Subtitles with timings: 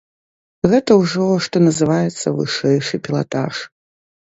[0.71, 3.55] Гэта ўжо, што называецца, вышэйшы пілатаж.